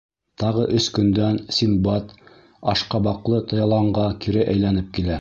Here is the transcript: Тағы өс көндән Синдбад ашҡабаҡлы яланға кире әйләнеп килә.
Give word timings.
Тағы 0.43 0.63
өс 0.79 0.87
көндән 0.95 1.37
Синдбад 1.59 2.17
ашҡабаҡлы 2.75 3.45
яланға 3.63 4.11
кире 4.27 4.53
әйләнеп 4.57 4.95
килә. 4.99 5.09